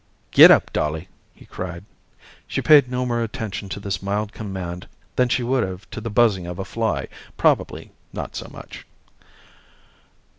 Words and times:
"Get 0.31 0.49
up, 0.49 0.73
Dolly," 0.73 1.09
he 1.35 1.45
cried. 1.45 1.85
She 2.47 2.59
paid 2.59 2.89
no 2.89 3.05
more 3.05 3.21
attention 3.21 3.69
to 3.69 3.79
this 3.79 4.01
mild 4.01 4.31
command 4.33 4.87
than 5.15 5.29
she 5.29 5.43
would 5.43 5.63
have 5.63 5.87
to 5.91 6.01
the 6.01 6.09
buzzing 6.09 6.47
of 6.47 6.57
a 6.57 6.65
fly 6.65 7.07
probably 7.37 7.91
not 8.11 8.35
so 8.35 8.49
much. 8.51 8.87